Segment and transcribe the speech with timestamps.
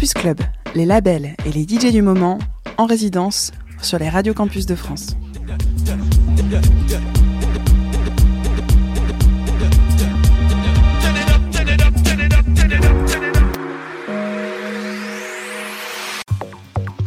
[0.00, 0.40] Campus Club,
[0.74, 2.38] les labels et les DJ du moment
[2.78, 3.52] en résidence
[3.82, 5.14] sur les radios campus de France.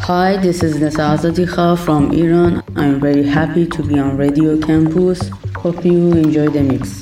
[0.08, 2.62] Hi, this is Nasa Azadikha from Iran.
[2.76, 5.32] I'm very happy to be on Radio Campus.
[5.56, 7.02] Hope you enjoy the mix.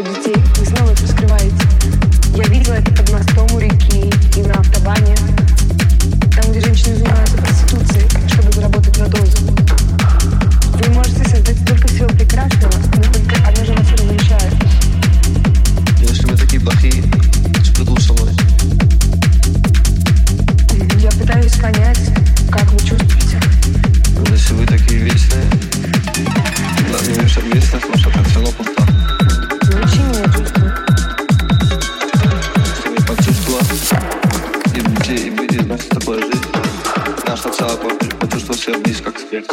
[0.00, 0.61] neutralité.
[38.22, 39.50] Это что все близко к смерти.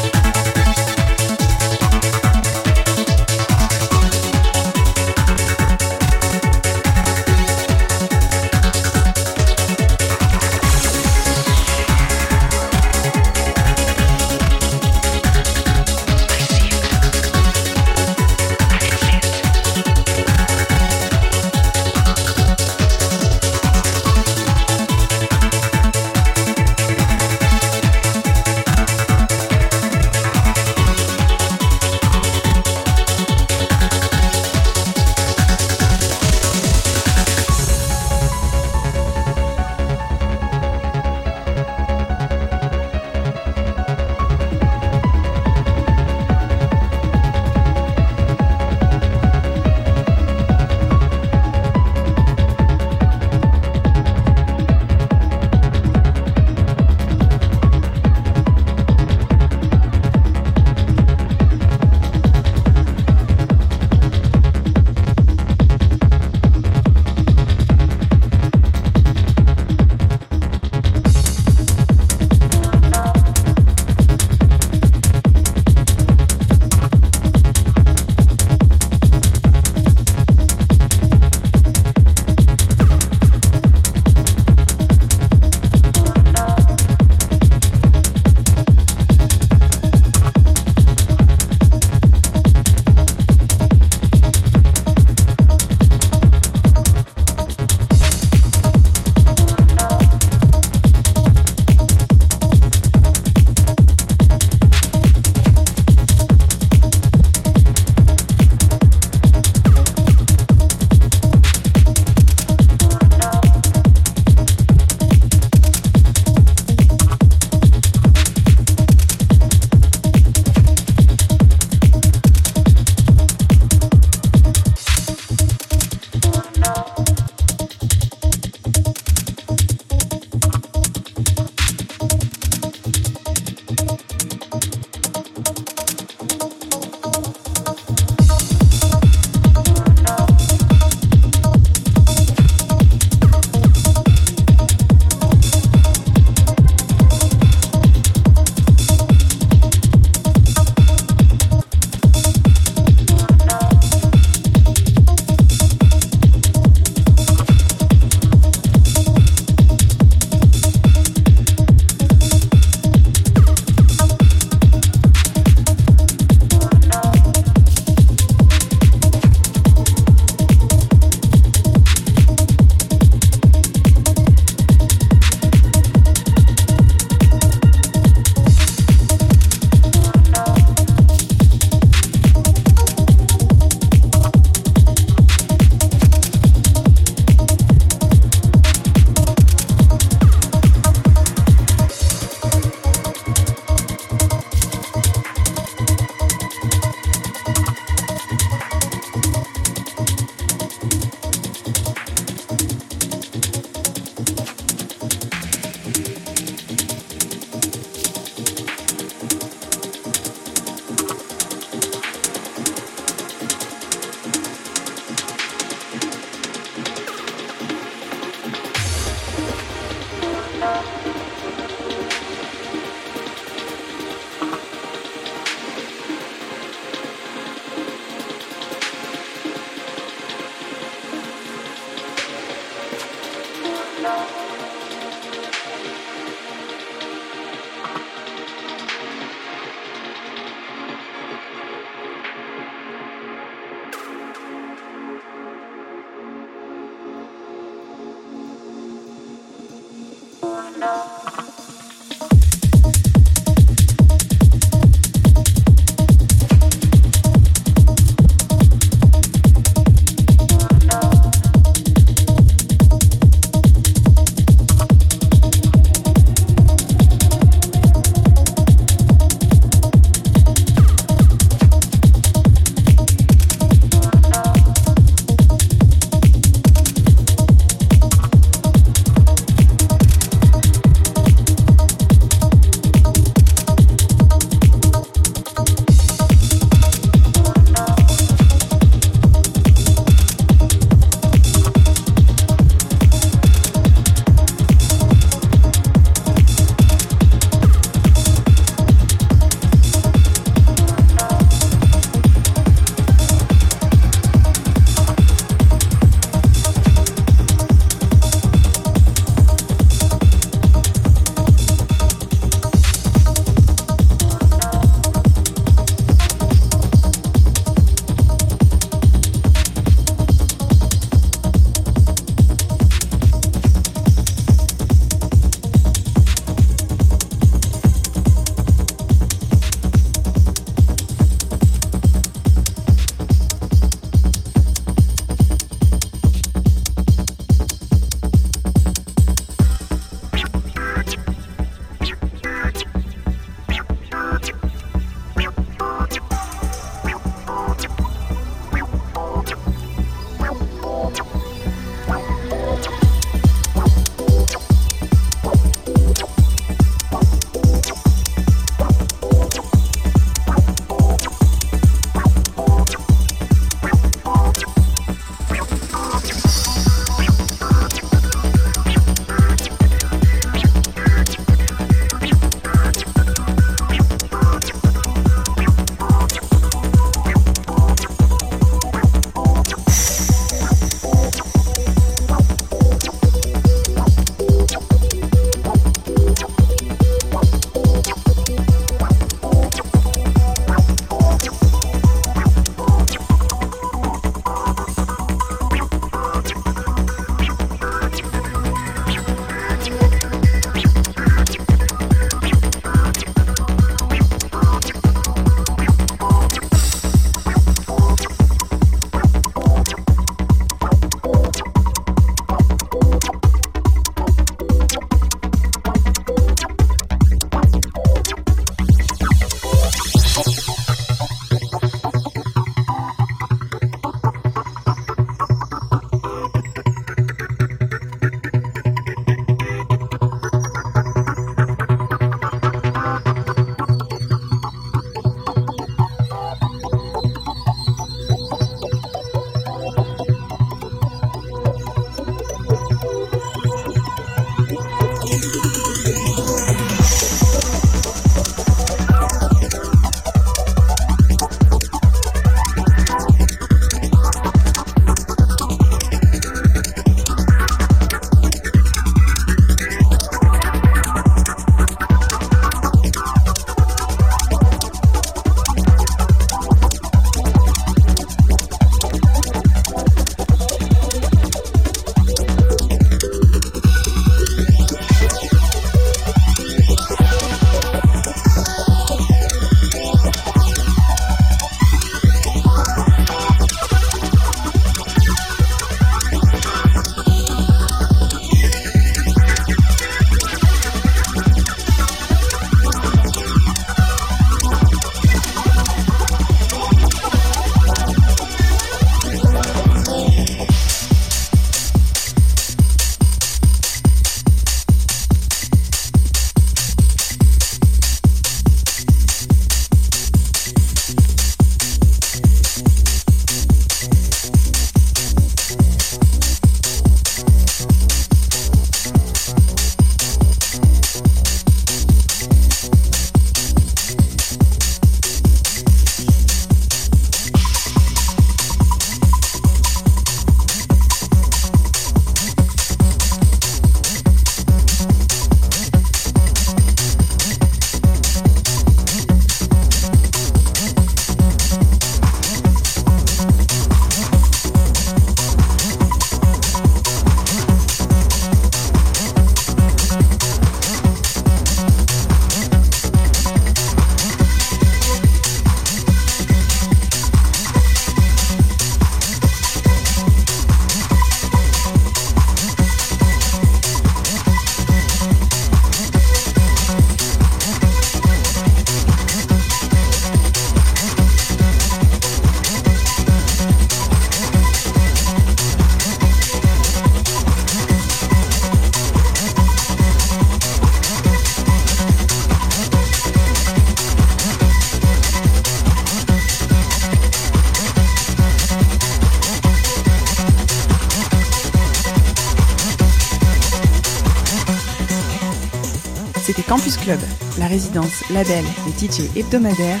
[596.74, 597.20] Campus Club,
[597.56, 600.00] la résidence, label et DJ hebdomadaire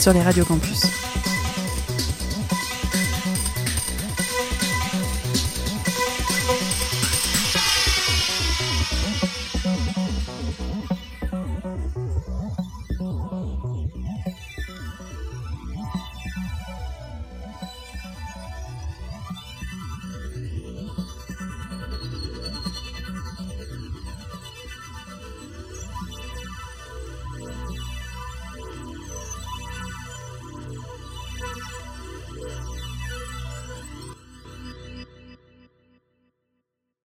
[0.00, 1.07] sur les radios campus.